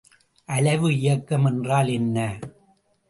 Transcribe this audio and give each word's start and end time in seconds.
அலைவு 0.49 0.89
இயக்கம் 0.91 1.45
என்றால் 1.45 1.87
என்ன? 1.87 2.39